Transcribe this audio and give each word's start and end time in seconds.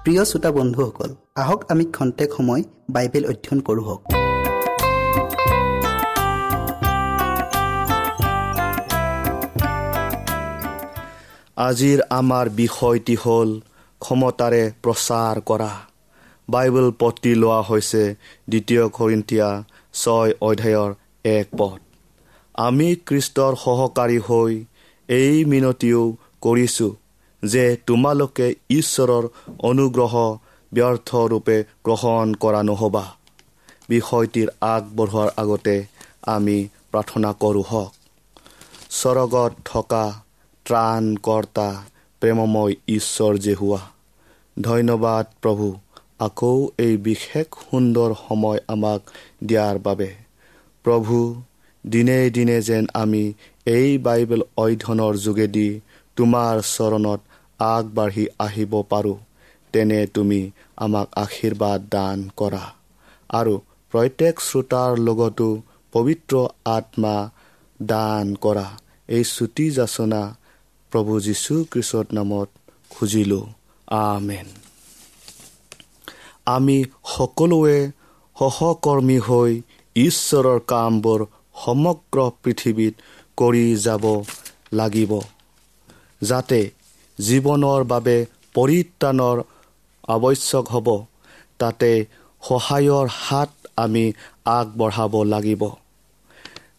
প্ৰিয় 0.04 0.22
শ্ৰোতা 0.24 0.50
বন্ধুসকল 0.50 1.10
আহক 1.42 1.60
আমি 1.72 1.84
খন্তেক 1.96 2.30
সময় 2.36 2.62
বাইবেল 2.90 3.24
অধ্যয়ন 3.30 3.60
কৰোঁ 3.66 3.98
আজিৰ 11.56 11.98
আমাৰ 12.10 12.46
বিষয়টি 12.48 13.14
হ'ল 13.22 13.50
ক্ষমতাৰে 14.00 14.62
প্ৰচাৰ 14.82 15.36
কৰা। 15.40 15.72
বাইবেল 16.48 16.88
পতি 17.00 17.32
লোৱা 17.34 17.60
হৈছে 17.68 18.02
দ্বিতীয় 18.50 18.82
কৰিন্তীয়া 18.88 19.48
ছয় 19.94 20.32
অধ্যায়ৰ 20.40 20.90
এক 21.24 21.46
পদ। 21.58 21.78
আমি 22.58 22.88
খ্ৰীষ্টৰ 23.06 23.52
সহকাৰী 23.64 24.18
হৈ 24.28 24.52
এই 25.08 25.34
মিনতিও 25.44 26.02
কৰিছোঁ। 26.40 26.92
যে 27.46 27.64
তোমালোকে 27.86 28.46
ঈশ্বৰৰ 28.70 29.24
অনুগ্ৰহ 29.70 30.14
ব্যৰ্থৰূপে 30.72 31.56
গ্ৰহণ 31.84 32.34
কৰা 32.34 32.60
নহ'বা। 32.62 33.04
বিষয়টিৰ 33.88 34.48
আগবঢ়োৱাৰ 34.60 35.30
আগতে 35.36 35.76
আমি 36.26 36.58
প্ৰাৰ্থনা 36.92 37.30
কৰোঁ 37.42 37.64
হওক। 37.70 37.92
স্বৰ্গত 38.90 39.52
থকা 39.64 40.04
ত্ৰাণকৰ্তা 40.66 41.68
প্ৰেমময় 42.22 42.74
ঈশ্বৰ 42.88 43.32
যে 43.38 43.54
হোৱা 43.54 43.82
ধন্যবাদ 44.56 45.24
প্ৰভু 45.42 45.66
আকৌ 46.18 46.56
এই 46.78 46.94
বিশেষ 46.96 47.46
সুন্দৰ 47.64 48.10
সময় 48.28 48.60
আমাক 48.68 49.00
দিয়াৰ 49.44 49.76
বাবে। 49.78 50.10
প্ৰভু 50.84 51.16
দিনে 51.84 52.18
দিনে 52.30 52.58
যেন 52.62 52.84
আমি 52.94 53.24
এই 53.66 53.98
বাইবেল 53.98 54.42
অধ্যয়নৰ 54.56 55.14
যোগেদি 55.16 55.68
তোমাৰ 56.16 56.54
চৰণত 56.76 57.20
আগবাঢ়ি 57.60 58.26
আহিব 58.38 58.82
পাৰোঁ। 58.82 59.18
তেনে 59.72 60.06
তুমি 60.06 60.50
আমাক 60.76 61.08
আশীৰ্বাদ 61.16 61.80
দান 61.90 62.30
কৰা। 62.36 62.64
আৰু 63.30 63.54
প্ৰত্যেক 63.92 64.40
শ্ৰোতাৰ 64.40 64.98
লগতো 64.98 65.62
পবিত্ৰ 65.92 66.34
আত্মা 66.64 67.30
দান 67.82 68.34
কৰা। 68.34 68.66
এই 69.08 69.24
চুটি 69.24 69.70
যাচনা 69.70 70.36
প্ৰভু 70.92 71.20
যীশু 71.20 71.64
খ্ৰীষ্টৰ 71.70 72.04
নামত 72.12 72.48
খুজিলোঁ। 72.90 73.46
আমেন। 73.88 74.46
আমি 76.46 76.84
সকলোৱে 77.04 77.90
সহকৰ্মী 78.36 79.18
হৈ 79.18 79.62
ঈশ্বৰৰ 79.96 80.58
কামবোৰ 80.66 81.26
সমগ্ৰ 81.64 82.30
পৃথিৱীত 82.42 82.94
কৰি 83.36 83.76
যাব 83.76 84.04
লাগিব। 84.72 85.20
যাতে 86.22 86.70
জীৱনৰ 87.18 87.84
বাবে 87.84 88.16
পৰিত্ৰাণৰ 88.54 89.36
আৱশ্যক 90.08 90.66
হ'ব। 90.68 90.88
তাতে 91.58 91.90
সহায়ৰ 92.42 93.06
হাত 93.20 93.50
আমি 93.76 94.12
আগবঢ়াব 94.44 95.14
লাগিব। 95.22 95.62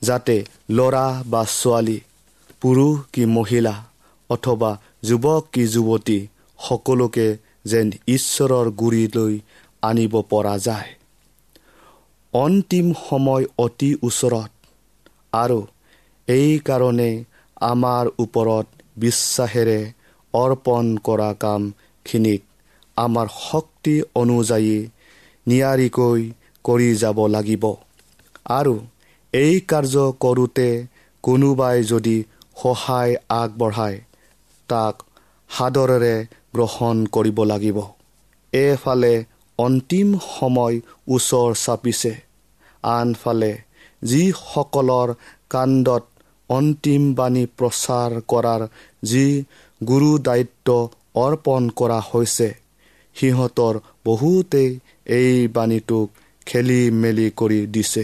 যাতে 0.01 0.35
ল'ৰা 0.69 1.05
বা 1.25 1.41
ছোৱালী 1.45 1.97
পুৰুষ 2.61 2.95
কি 3.13 3.23
মহিলা 3.25 3.75
অথবা 4.29 4.71
যুৱক 5.03 5.43
কি 5.53 5.63
যুৱতী 5.67 6.19
সকলোকে 6.59 7.27
যেন 7.65 7.87
ঈশ্বৰৰ 8.07 8.67
গুৰিলৈ 8.71 9.33
আনিব 9.81 10.13
পৰা 10.21 10.57
যায়। 10.57 10.89
অন্তিম 12.33 12.93
সময় 13.09 13.45
অতি 13.57 13.95
ওচৰত 14.03 14.51
আৰু 15.33 15.59
এইকাৰণে 16.27 17.11
আমাৰ 17.61 18.05
ওপৰত 18.19 18.65
বিশ্বাসেৰে 18.97 19.79
অৰ্পণ 20.43 20.85
কৰা 21.07 21.29
কামখিনিক 21.43 22.41
আমাৰ 22.97 23.27
শক্তি 23.41 23.95
অনুযায়ী 24.21 24.75
নিয়াৰিকৈ 25.47 26.21
কৰি 26.65 26.89
যাব 27.01 27.17
লাগিব। 27.35 27.63
আৰু 28.51 28.75
এই 29.33 29.55
কাৰ্য 29.71 29.95
কৰোঁতে 30.23 30.69
কোনোবাই 31.23 31.77
যদি 31.91 32.17
সহায় 32.61 33.13
আগবঢ়ায় 33.41 33.97
তাক 34.69 34.95
সাদৰেৰে 35.49 36.15
গ্ৰহণ 36.55 36.95
কৰিব 37.15 37.37
লাগিব। 37.51 37.77
এফালে 38.53 39.13
অন্তিম 39.59 40.07
সময় 40.27 40.75
ওচৰ 41.15 41.49
চাপিছে 41.63 42.13
আনফালে 42.89 43.53
যিসকলৰ 44.01 45.09
কাণ্ডত 45.53 46.03
অন্তিম 46.49 47.03
বাণী 47.17 47.45
প্ৰচাৰ 47.57 48.11
কৰাৰ 48.31 48.61
যি 49.03 49.27
গুৰু 49.81 50.11
দায়িত্ব 50.19 50.67
অৰ্পণ 51.15 51.69
কৰা 51.79 51.99
হৈছে। 52.09 52.49
সিহঁতৰ 53.15 53.75
বহুতেই 54.05 54.69
এই 55.17 55.47
বাণীটোক 55.47 56.07
খেলি 56.45 56.81
মেলি 57.01 57.27
কৰি 57.37 57.59
দিছে। 57.67 58.03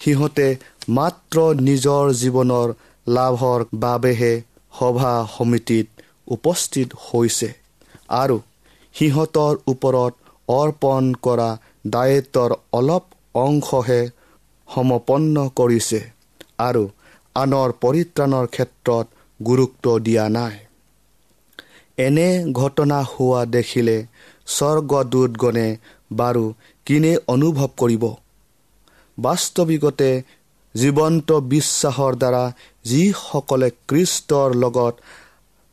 সিহঁতে 0.00 0.46
মাত্ৰ 0.88 1.36
নিজৰ 1.60 2.04
জীৱনৰ 2.12 2.68
লাভৰ 3.06 3.60
বাবেহে 3.74 4.32
সভা 4.78 5.14
সমিতিত 5.36 5.86
উপস্থিত 6.28 6.88
হৈছে 7.06 7.48
আৰু 8.14 8.36
সিহঁতৰ 8.94 9.54
ওপৰত 9.66 10.12
অৰ্পণ 10.48 11.04
কৰা 11.22 11.50
দায়িত্বৰ 11.86 12.50
অলপ 12.72 13.04
অংশহে 13.34 14.02
সমপন্ন 14.68 15.36
কৰিছে 15.56 16.00
আৰু 16.58 16.82
আনৰ 17.36 17.68
পৰিত্ৰাণৰ 17.82 18.46
ক্ষেত্ৰত 18.46 19.06
গুৰুত্ব 19.42 19.98
দিয়া 19.98 20.28
নাই। 20.28 20.56
এনে 21.98 22.28
ঘটনা 22.52 22.98
হোৱা 23.02 23.44
দেখিলে 23.44 23.96
স্বৰ্গদূতগণে 24.46 25.68
বাৰু 26.12 26.44
কিনে 26.86 27.16
অনুভৱ 27.26 27.68
কৰিব। 27.76 28.04
বাস্তৱিকতে 29.18 30.22
জীৱন্ত 30.74 31.32
বিশ্বাসৰ 31.32 32.12
দ্বাৰা 32.16 32.44
যিসকলে 32.84 33.70
কৃষ্টৰ 33.88 34.54
লগত 34.54 34.94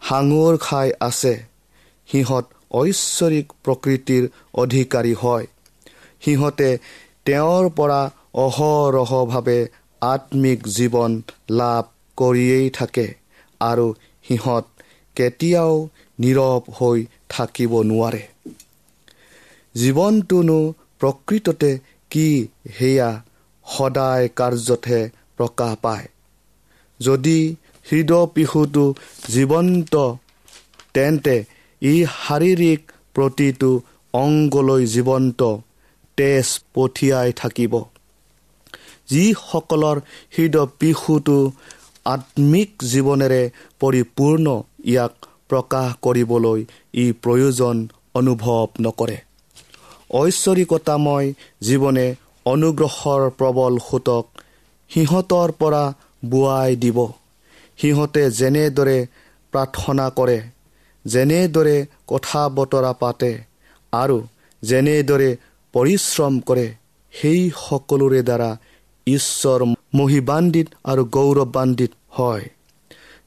সাঙুৰ 0.02 0.58
খাই 0.58 0.92
আছে 1.00 1.34
সিহঁত 2.10 2.46
ঐশ্বৰিক 2.72 3.48
প্ৰকৃতিৰ 3.64 4.24
অধিকাৰী 4.54 5.14
হয়। 5.14 5.46
সিহঁতে 6.22 6.70
তেওঁৰ 7.26 7.70
পৰা 7.70 8.02
অহৰহভাৱে 8.34 9.60
আত্মিক 10.02 10.60
জীৱন 10.68 11.12
লাভ 11.50 11.84
কৰিয়েই 12.18 12.70
থাকে। 12.70 13.27
আৰু 13.62 13.88
সিহঁত 14.28 14.66
কেতিয়াও 15.16 15.90
নীৰৱ 16.20 16.62
হৈ 16.78 17.06
থাকিব 17.30 17.72
নোৱাৰে। 17.82 18.24
জীৱনটোনো 19.76 20.60
প্ৰকৃততে 21.00 21.72
কি 22.12 22.48
সেয়া 22.78 23.10
সদায় 23.66 24.28
কাৰ্যতহে 24.36 25.02
প্ৰকাশ 25.38 25.74
পায়। 25.82 26.08
যদি 27.00 27.40
হৃদয় 27.92 28.28
পিশুটো 28.28 28.86
জীৱন্ত 29.30 29.94
তেন্তে 30.94 31.36
ই 31.82 31.96
শাৰীৰিক 32.06 32.82
প্ৰতিটো 33.14 33.70
অংগলৈ 34.14 34.84
জীৱন্ত 34.86 35.42
তেজ 36.18 36.48
পঠিয়াই 36.74 37.34
থাকিব। 37.34 37.74
যিসকলৰ 39.10 39.98
হৃদয় 40.38 40.68
পিশুটো 40.80 41.38
আত্মিক 42.08 42.70
জীৱনেৰে 42.92 43.42
পৰিপূৰ্ণ 43.82 44.46
ইয়াক 44.92 45.14
প্ৰকাশ 45.50 45.88
কৰিবলৈ 46.06 46.60
ই 46.96 47.06
প্ৰয়োজন 47.24 47.76
অনুভৱ 48.16 48.68
নকৰে। 48.86 49.18
ঐশ্বৰিকতাময় 50.14 51.28
জীৱনে 51.68 52.08
অনুগ্ৰহৰ 52.46 53.22
প্ৰবল 53.40 53.74
সোঁতক 53.88 54.26
সিহঁতৰ 54.92 55.50
পৰা 55.62 55.84
বোৱাই 56.26 56.76
দিব। 56.84 56.98
সিহঁতে 57.80 58.24
যেনেদৰে 58.40 58.98
প্ৰাৰ্থনা 59.54 60.06
কৰে 60.18 60.38
যেনেদৰে 61.06 61.78
কথা 62.08 62.42
বতৰা 62.56 62.94
পাতে 63.02 63.32
আৰু 63.94 64.18
যেনেদৰে 64.64 65.30
পৰিশ্ৰম 65.74 66.34
কৰে 66.48 66.66
সেই 67.14 67.42
সকলোৰে 67.60 68.22
দ্বাৰা 68.30 68.50
ঈশ্বৰ 69.08 69.60
মহিবান্বিত 70.00 70.68
আৰু 70.92 71.04
গৌৰৱান্বিত 71.18 71.92
হয়। 72.12 72.46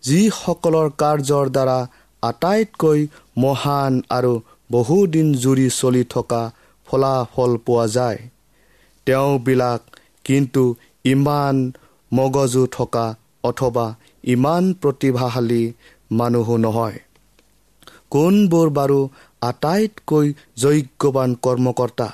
যিসকলৰ 0.02 0.88
কাৰ্যৰ 0.98 1.46
দ্বাৰা 1.48 1.78
আটাইতকৈ 2.22 3.00
মহান 3.36 3.92
আৰু 4.10 4.32
বহুদিন 4.70 5.28
জুৰি 5.34 5.66
চলি 5.70 6.04
থকা 6.08 6.42
ফলাফল 6.88 7.56
পোৱা 7.66 7.86
যায় 7.86 8.20
তেওঁবিলাক 9.06 9.80
কিন্তু 10.24 10.62
ইমান 11.04 11.56
মগজু 12.12 12.62
থকা 12.72 13.06
অথবা 13.44 13.86
ইমান 14.24 14.64
প্ৰতিভাশালী 14.82 15.62
মানুহো 16.12 16.56
নহয়। 16.56 16.98
কোনবোৰ 18.10 18.68
বাৰু 18.70 18.98
আটাইতকৈ 19.42 20.26
যজ্ঞৱান 20.56 21.30
কৰ্মকৰ্তা? 21.42 22.08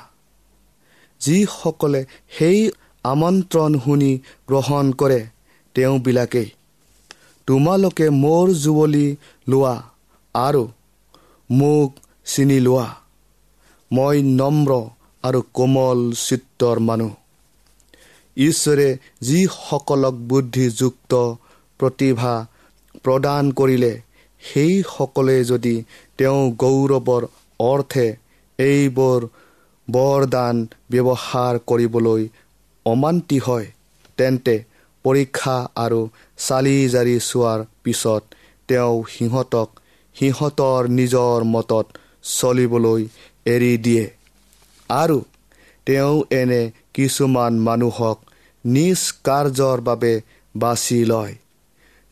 যিসকলে 1.21 2.01
সেই 2.31 2.59
আমন্ত্ৰণ 3.05 3.79
শুনি 3.79 4.13
গ্ৰহণ 4.49 4.93
কৰে 4.93 5.21
তেওঁবিলাকেই। 5.75 6.49
তোমালোকে 7.49 8.07
মোৰ 8.11 8.47
যুৱলি 8.63 9.07
লোৱা 9.49 9.75
আৰু 10.35 10.63
মোক 11.51 11.91
চিনি 12.25 12.59
লোৱা। 12.61 12.87
মই 13.91 14.17
নম্ৰ 14.23 14.71
আৰু 15.25 15.41
কোমল 15.53 16.01
চিত্ৰৰ 16.17 16.79
মানুহ। 16.79 17.13
ঈশ্বৰে 18.37 18.89
যিসকলক 19.21 20.17
বুদ্ধিযুক্ত 20.29 21.13
প্ৰতিভা 21.81 22.35
প্ৰদান 23.05 23.53
কৰিলে 23.53 23.93
সেইসকলে 24.43 25.37
যদি 25.45 25.75
তেওঁ 26.19 26.43
গৌৰৱৰ 26.59 27.23
অৰ্থে 27.61 28.07
এইবোৰ 28.59 29.29
বৰদান 29.89 30.67
ব্যৱহাৰ 30.91 31.59
কৰিবলৈ 31.67 32.29
অমান্তি 32.87 33.39
হয় 33.39 33.67
তেন্তে 34.17 34.55
পৰীক্ষা 35.07 35.57
আৰু 35.77 36.01
চালি 36.39 36.77
জাৰি 36.95 37.17
চোৱাৰ 37.29 37.61
পিছত 37.85 38.23
তেওঁ 38.69 38.95
সিহঁতক 39.15 39.69
সিহঁতৰ 40.17 40.89
নিজৰ 40.99 41.45
মতত 41.55 41.87
চলিবলৈ 42.33 43.03
এৰি 43.47 43.73
দিয়ে। 43.79 44.05
আৰু 44.91 45.19
তেওঁ 45.87 46.15
এনে 46.31 46.63
কিছুমান 46.95 47.53
মানুহক 47.69 48.19
নিজ 48.65 49.01
কাৰ্যৰ 49.27 49.79
বাবে 49.89 50.13
বাছি 50.55 51.01
লয় 51.05 51.35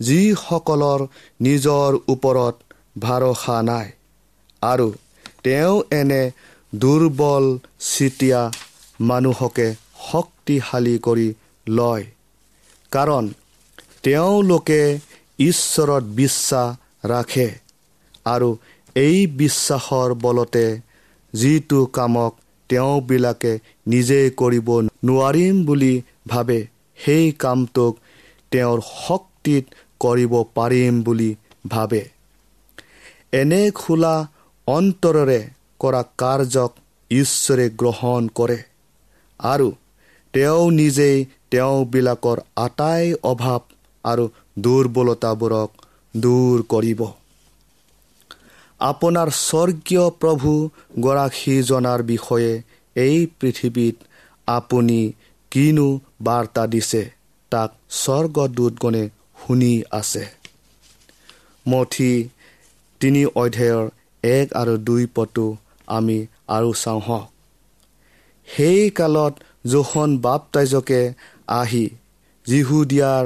যিসকলৰ 0.00 1.00
নিজৰ 1.40 1.90
ওপৰত 2.14 2.56
ভৰসা 2.98 3.58
নাই। 3.62 3.88
আৰু 4.62 4.88
তেওঁ 5.44 5.76
এনে 6.00 6.22
দুৰ্বল 6.72 7.44
চিতিয়া 7.90 8.40
মানুহকে 9.00 9.68
শক্তিশালী 10.06 10.96
কৰি 11.06 11.28
লয়। 11.66 12.04
কাৰণ 12.94 13.28
তেওঁলোকে 14.02 14.80
ঈশ্বৰত 15.38 16.04
বিশ্বাস 16.14 16.68
ৰাখে 17.10 17.48
আৰু 18.24 18.48
এই 18.96 19.26
বিশ্বাসৰ 19.36 20.14
বলতে 20.14 20.64
যিটো 21.32 21.86
কামক 21.86 22.32
তেওঁবিলাকে 22.70 23.52
নিজেই 23.86 24.30
কৰিব 24.30 24.68
নোৱাৰিম 25.04 25.64
বুলি 25.64 25.94
ভাবে 26.28 26.58
সেই 26.98 27.32
কামটোক 27.38 27.92
তেওঁৰ 28.52 28.80
শক্তিত 28.80 29.64
কৰিব 30.00 30.32
পাৰিম 30.54 31.02
বুলি 31.02 31.30
ভাবে। 31.68 32.02
এনে 33.32 33.62
খোলা 33.70 34.14
অন্তৰেৰে 34.66 35.40
কৰা 35.78 36.02
কাৰ্যক 36.16 36.72
ঈশ্বৰে 37.10 37.66
গ্ৰহণ 37.70 38.28
কৰে 38.34 38.58
আৰু 39.40 39.68
তেওঁ 40.34 40.70
নিজেই 40.70 41.16
তেওঁবিলাকৰ 41.50 42.38
আটাই 42.56 43.04
অভাৱ 43.22 43.60
আৰু 44.04 44.24
দুৰ্বলতাবোৰক 44.58 45.70
দূৰ 46.14 46.62
কৰিব। 46.68 47.00
আপোনাৰ 48.80 49.28
স্বৰ্গীয় 49.38 50.06
প্ৰভু 50.20 50.50
গৰাকীজনাৰ 51.00 52.00
বিষয়ে 52.02 52.52
এই 52.96 53.18
পৃথিৱীত 53.40 53.96
আপুনি 54.46 55.00
কিনো 55.52 55.88
বাৰ্তা 56.20 56.64
দিছে 56.66 57.02
তাক 57.52 57.70
স্বৰ্গদূতগণে 57.90 59.04
শুনি 59.40 59.72
আছে। 59.90 60.24
মঠি 61.68 62.12
তিনি 63.00 63.22
অধ্যায়ৰ 63.34 63.84
এক 64.22 64.46
আৰু 64.52 64.74
দুই 64.78 65.06
পটো 65.14 65.46
আমি 65.88 66.18
আৰু 66.48 66.70
চাওঁ 66.82 67.00
হওক 67.00 67.26
সেই 68.48 68.90
কালত 68.90 69.34
জোখন 69.64 70.10
বাপটাইজকে 70.18 71.00
আহি 71.60 71.84
দিয়াৰ 72.46 73.24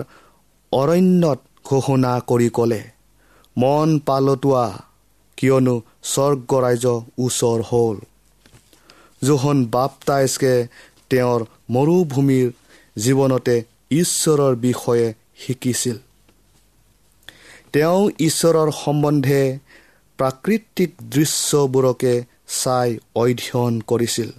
অৰণ্যত 0.73 1.41
ঘোষণা 1.65 2.13
কৰি 2.31 2.49
ক'লে 2.51 2.83
মন 3.57 3.89
পালতোৱা 4.07 4.67
কিয়নো 5.39 5.75
স্বৰ্গ 6.13 6.51
ৰাইজ 6.65 6.85
ওচৰ 7.19 7.61
হ'ল। 7.71 7.97
জোহন 9.23 9.59
বাপটাইজকে 9.67 10.55
তেওঁৰ 11.11 11.41
মৰুভূমিৰ 11.71 12.49
জীৱনতে 12.97 13.57
ঈশ্বৰৰ 13.91 14.55
বিষয়ে 14.67 15.07
শিকিছিল 15.43 15.97
তেওঁ 17.73 18.01
ঈশ্বৰৰ 18.21 18.69
সম্বন্ধে 18.83 19.43
প্ৰাকৃতিক 20.19 20.91
দৃশ্যবোৰকে 21.15 22.15
চাই 22.63 22.89
অধ্যয়ন 23.15 23.75
কৰিছিল। 23.91 24.31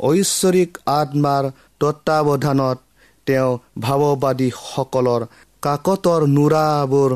ঐশ্বৰিক 0.00 0.78
আত্মাৰ 0.86 1.50
তত্বাৱধানত 1.80 2.78
তেওঁ 3.26 3.58
ভাৱবাদীসকলৰ 3.80 5.22
কাকতৰ 5.62 6.22
নোৰাবোৰ 6.26 7.10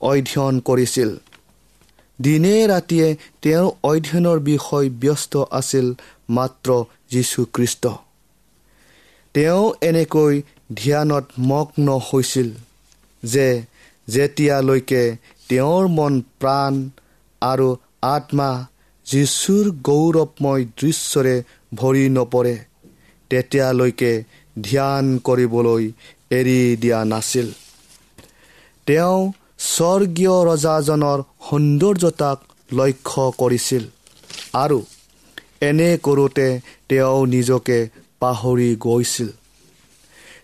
অধ্যয়ন 0.00 0.60
কৰিছিল। 0.60 1.10
দিনে 2.22 2.66
ৰাতিয়ে 2.66 3.16
তেওঁৰ 3.42 3.72
অধ্যয়নৰ 3.82 4.38
বিষয় 4.40 4.88
ব্যস্ত 4.88 5.36
আছিল 5.50 5.86
মাত্ৰ 6.30 6.84
যীশুখ্ৰীষ্ট। 7.10 7.86
তেওঁ 9.34 9.72
এনেকৈ 9.80 10.42
ধ্যানত 10.76 11.24
মগ্ন 11.40 12.00
হৈছিল 12.12 12.50
যে 13.22 13.62
যেতিয়ালৈকে 14.08 15.16
তেওঁৰ 15.48 15.88
মন 15.88 16.22
প্ৰাণ 16.40 16.88
আৰু 17.42 17.76
আত্মা 18.02 18.66
যীশুৰ 19.06 19.70
গৌৰৱময় 19.70 20.64
দৃশ্যৰে 20.80 21.42
ভৰি 21.80 22.04
নপৰে। 22.16 22.54
তেতিয়ালৈকে 23.30 24.12
ধ্যান 24.64 25.04
কৰিবলৈ 25.26 25.84
এৰি 26.30 26.60
দিয়া 26.82 27.00
নাছিল। 27.04 27.48
তেওঁ 28.86 29.18
স্বৰ্গীয় 29.66 30.36
ৰজাজনৰ 30.48 31.18
সৌন্দৰ্যতাক 31.46 32.38
লক্ষ্য 32.70 33.24
কৰিছিল 33.40 33.84
আৰু 34.54 34.78
এনে 35.68 35.90
কৰোঁতে 36.02 36.48
তেওঁ 36.88 37.18
নিজকে 37.26 37.78
পাহৰি 38.20 38.70
গৈছিল। 38.80 39.30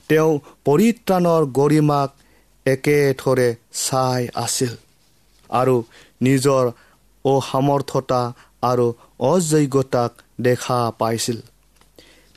তেওঁ 0.08 0.32
পৰিত্ৰাণৰ 0.64 1.42
গৰিমাক 1.58 2.10
একেথৰে 2.66 3.48
চাই 3.80 4.22
আছিল 4.34 4.72
আৰু 5.50 5.76
নিজৰ 6.22 6.64
অসামৰ্থতা 7.24 8.20
আৰু 8.62 8.86
অযোগ্যতাক 9.18 10.12
দেখা 10.40 10.80
পাইছিল। 10.98 11.38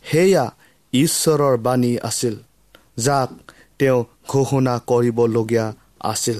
সেয়া 0.03 0.45
ঈশ্বৰৰ 0.93 1.55
বাণী 1.57 1.97
আছিল 2.09 2.35
যাক 2.97 3.29
তেওঁ 3.79 3.99
ঘোষণা 4.27 4.75
কৰিবলগীয়া 4.87 5.65
আছিল। 6.03 6.39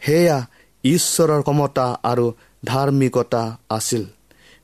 সেয়া 0.00 0.38
ঈশ্বৰৰ 0.84 1.42
ক্ষমতা 1.42 1.86
আৰু 2.02 2.26
ধাৰ্মিকতা 2.64 3.42
আছিল 3.70 4.04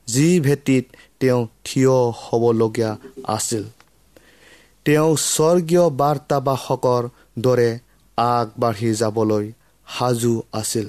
যি 0.07 0.27
ভেটিত 0.39 0.85
তেওঁ 1.19 1.41
থিয় 1.65 1.95
হ'বলগীয়া 2.23 2.91
আছিল। 3.27 3.63
তেওঁ 4.85 5.09
স্বৰ্গীয় 5.15 5.85
বাৰ্তাবাসকৰ 6.01 7.03
দৰে 7.39 7.69
আগবাঢ়ি 8.17 8.91
যাবলৈ 8.93 9.45
সাজু 9.87 10.33
আছিল। 10.53 10.87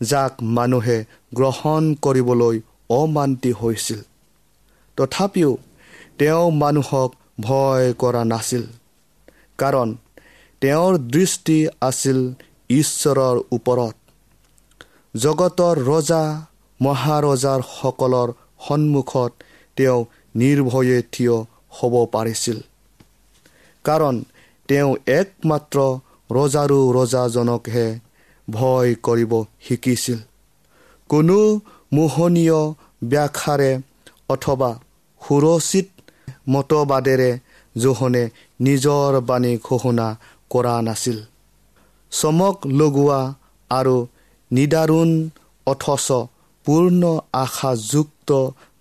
যাক 0.00 0.42
মানুহে 0.42 1.04
গ্ৰহণ 1.34 1.94
কৰিবলৈ 2.02 2.60
অমান্তি 2.90 3.52
হৈছিল। 3.52 4.00
তথাপিও 4.96 5.58
তেওঁ 6.18 6.50
মানুহক 6.50 7.12
ভয় 7.40 7.92
কৰা 7.92 8.24
নাছিল। 8.24 8.62
কাৰণ 9.58 9.96
তেওঁৰ 10.60 10.98
দৃষ্টি 10.98 11.68
আছিল 11.80 12.34
ঈশ্বৰৰ 12.70 13.36
ওপৰত। 13.52 13.96
জগতৰ 15.16 15.76
ৰজা 15.84 16.46
মহাৰজাৰসকলৰ 16.82 18.32
সন্মুখত 18.68 19.32
তেওঁ 19.76 20.04
নিৰ্ভয়ে 20.36 21.02
থিয় 21.12 21.36
হ'ব 21.70 22.06
পাৰিছিল। 22.12 22.60
কাৰণ 23.84 24.24
তেওঁ 24.68 24.96
একমাত্ৰ 25.06 25.78
ৰজাৰো 26.30 26.92
ৰজাজনকহে 26.92 28.00
ভয় 28.50 28.94
কৰিব 29.06 29.32
শিকিছিল। 29.66 30.18
কোনো 31.10 31.38
মোহনীয় 31.92 32.60
ব্যাখ্যাৰে 33.04 33.70
অথবা 34.28 34.70
সুৰচিত 35.22 35.86
মতবাদেৰে 36.48 37.30
জোহনে 37.76 38.24
নিজৰ 38.60 39.12
বাণী 39.20 39.52
ঘোষণা 39.64 40.08
কৰা 40.50 40.74
নাছিল। 40.82 41.18
চমক 42.12 42.56
লগোৱা 42.66 43.20
আৰু 43.70 43.96
নিদাৰুণ 44.50 45.10
অথচ 45.66 46.08
পূৰ্ণ 46.66 47.02
আশাযুক্ত 47.32 48.30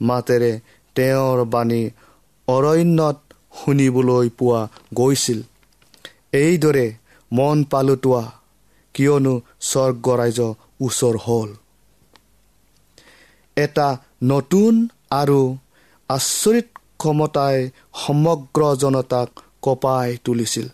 মাতেৰে 0.02 0.54
তেওঁৰ 0.96 1.38
বাণী 1.46 1.84
অৰণ্যত 2.48 3.18
শুনিবলৈ 3.60 4.30
পোৱা 4.30 4.62
গৈছিল। 4.94 5.40
এইদৰে 6.34 6.88
মন 7.32 7.58
পালোতোৱা 7.64 8.24
কিয়নো 8.96 9.34
স্বৰ্গ 9.70 10.06
ৰাইজ 10.20 10.40
ওচৰ 10.86 11.16
হ'ল। 11.26 11.50
এটা 13.58 13.88
নতুন 14.32 14.74
আৰু 15.22 15.40
আচৰিত 16.10 16.68
ক্ষমতাই 17.02 17.58
সমগ্ৰ 18.04 18.62
জনতাক 18.84 19.30
কঁপাই 19.66 20.08
তুলিছিল। 20.24 20.68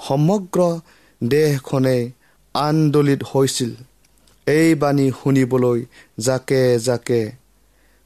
সমগ্ৰ 0.00 0.60
দেশখনেই 1.20 2.02
আন্দোলিত 2.54 3.20
হৈছিল। 3.30 3.72
এই 4.46 4.68
বাণী 4.74 5.06
শুনিবলৈ 5.18 5.78
জাকে 6.18 6.62
জাকে 6.86 7.22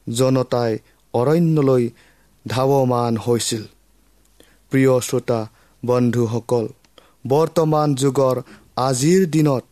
জনতাই 0.07 0.71
অৰণ্যলৈ 1.13 1.83
ধাৱমান 2.45 3.13
হৈছিল। 3.25 3.63
প্ৰিয় 4.71 4.93
শ্ৰোতা 5.07 5.39
বন্ধুসকল 5.83 6.65
বৰ্তমান 7.27 7.87
যুগৰ 7.95 8.37
আজিৰ 8.77 9.21
দিনত 9.25 9.63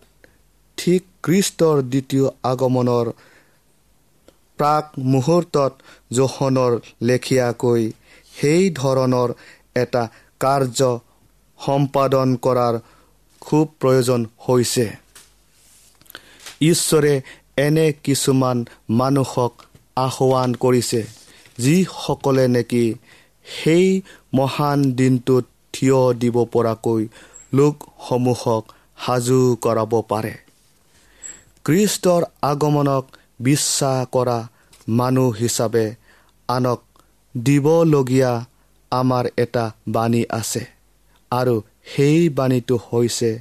ঠিক 0.78 1.02
খ্ৰীষ্টৰ 1.24 1.78
দ্বিতীয় 1.91 2.28
আগমনৰ 2.44 3.06
প্ৰাক 4.60 4.86
মুহূৰ্তত 5.06 5.74
জোখনৰ 6.12 6.74
লেখীয়াকৈ 7.02 7.82
সেই 8.36 8.63
ধৰণৰ 8.76 9.30
এটা 9.76 10.04
কাৰ্য 10.41 10.80
সম্পাদন 11.60 12.36
কৰাৰ 12.41 12.76
খুব 13.41 13.65
প্ৰয়োজন 13.80 14.22
হৈছে। 14.46 14.86
ঈশ্বৰে 16.62 17.13
এনে 17.58 17.88
কিছুমান 18.04 18.58
মানুহক 18.89 19.54
আহ্বান 19.98 20.56
কৰিছে 20.56 21.02
যিসকলে 21.58 22.46
নেকি 22.48 22.86
সেই 23.46 23.88
মহান 24.34 24.80
দিনটোত 24.94 25.46
থিয় 25.74 26.00
দিব 26.13 26.36
পৰাকৈ 26.54 27.02
লোকসমূহক 27.54 28.63
সাজু 28.97 29.39
কৰাব 29.62 29.93
পাৰে। 30.10 30.34
খ্ৰীষ্টৰ 31.65 32.21
আগমনক 32.41 33.03
বিশ্বাস 33.39 33.99
কৰা 34.12 34.38
মানুহ 34.89 35.29
হিচাপে 35.34 35.86
আনক 36.49 36.79
দিবলগীয়া 37.36 38.31
আমাৰ 38.91 39.25
এটা 39.38 39.65
বাণী 39.88 40.23
আছে। 40.29 40.63
আৰু 41.31 41.55
সেই 41.86 42.29
বাণীটো 42.29 42.75
হৈছে 42.89 43.31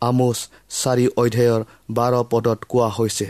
আমোচ 0.00 0.38
চাৰি 0.80 1.06
অধ্যায়ৰ 1.16 1.60
বাৰ 1.90 2.12
পদত 2.30 2.58
কোৱা 2.68 2.88
হৈছে 2.88 3.28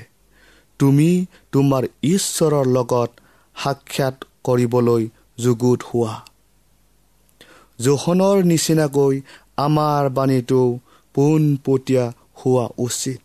তুমি 0.81 1.11
তোমাৰ 1.53 1.83
ঈশ্বৰৰ 2.07 2.67
লগত 2.67 3.11
সাক্ষাৎ 3.57 4.17
কৰিবলৈ 4.45 5.03
যুগুত 5.39 5.81
হোৱা। 5.89 6.15
জোখনৰ 7.79 8.37
নিচিনাকৈ 8.45 9.15
আমাৰ 9.57 10.03
বাণীটো 10.11 10.61
পোনপটীয়া 11.17 12.05
হোৱা 12.39 12.67
উচিত। 12.79 13.21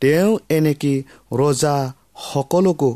তেওঁ 0.00 0.30
এনেকৈ 0.56 0.96
ৰজা 1.32 1.76
সকলোকো 2.32 2.90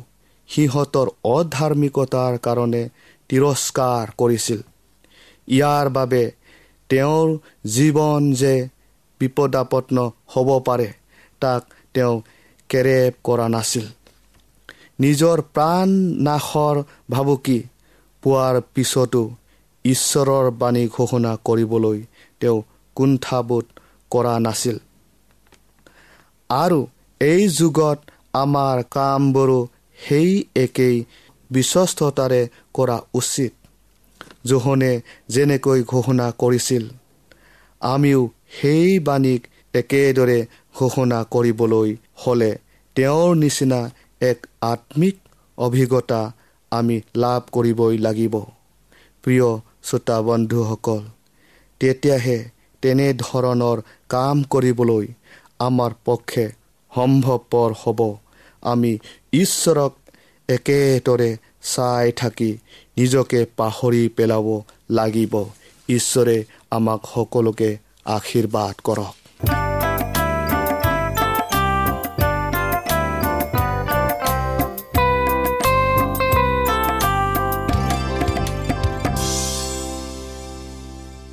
সিহঁতৰ 0.49 1.09
অধাৰ্মিকতাৰ 1.25 2.33
কাৰণে 2.39 2.83
তিৰস্কাৰ 3.31 4.05
কৰিছিল। 4.19 4.61
ইয়াৰ 5.49 5.87
বাবে 5.89 6.23
তেওঁৰ 6.91 7.29
জীৱন 7.67 8.23
যে 8.33 8.55
বিপদাপন্ন 9.21 9.97
হ'ব 10.33 10.49
পাৰে 10.67 10.89
তাক 11.43 11.63
তেওঁ 11.95 12.15
কেৰেপ 12.71 13.13
কৰা 13.25 13.47
নাছিল। 13.49 13.87
নিজৰ 15.01 15.39
প্ৰাণ 15.55 15.89
নাশৰ 16.27 16.77
ভাবুকি 17.11 17.59
পোৱাৰ 18.23 18.57
পিছতো 18.75 19.23
ঈশ্বৰৰ 19.85 20.47
বাণী 20.61 20.85
ঘোষণা 20.89 21.33
কৰিবলৈ 21.47 21.99
তেওঁ 22.41 22.59
কুণ্ঠাবোধ 22.97 23.67
কৰা 24.13 24.35
নাছিল। 24.47 24.77
আৰু 26.51 26.81
এই 27.21 27.43
যুগত 27.59 27.99
আমাৰ 28.43 28.77
কামবোৰো 28.95 29.61
সেই 29.99 30.31
একেই 30.57 30.97
বিশ্বস্ততাৰে 31.51 32.43
কৰা 32.77 32.99
উচিত 33.15 33.53
জোহনে 34.49 34.93
যেনেকৈ 35.35 35.81
ঘোষণা 35.93 36.27
কৰিছিল। 36.43 36.85
আমিও 37.83 38.21
সেই 38.57 38.89
বাণীক 39.07 39.43
একেদৰে 39.75 40.39
ঘোষণা 40.79 41.19
কৰিবলৈ 41.35 41.91
হ'লে 42.23 42.53
তেওঁৰ 42.97 43.31
নিচিনা 43.37 43.81
এক 44.21 44.39
আত্মিক 44.73 45.17
অভিজ্ঞতা 45.59 46.21
আমি 46.73 46.97
লাভ 47.23 47.41
কৰিবই 47.55 47.97
লাগিব। 48.07 48.35
প্ৰিয় 49.25 49.49
শ্ৰোতা 49.89 50.17
বন্ধুসকল 50.29 51.01
তেতিয়াহে 51.81 52.39
তেনেধৰণৰ 52.83 53.79
কাম 54.09 54.43
কৰিবলৈ 54.51 55.07
আমাৰ 55.59 55.93
পক্ষে 56.05 56.45
সম্ভৱপৰ 56.93 57.71
হ'ব। 57.83 58.01
আমি 58.63 58.93
ঈশ্বৰক 59.33 59.93
একেদৰে 60.49 61.31
চাই 61.63 62.13
থাকি 62.13 62.51
নিজকে 62.97 63.41
পাহৰি 63.57 64.03
পেলাব 64.17 64.47
লাগিব। 64.91 65.35
ঈশ্বৰে 65.89 66.37
আমাক 66.71 67.01
সকলোকে 67.15 67.71
আশীৰ্বাদ 68.05 68.75
কৰক। 68.85 69.22